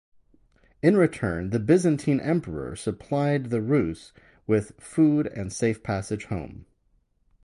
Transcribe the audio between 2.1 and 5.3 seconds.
emperor supplied the Rus' with food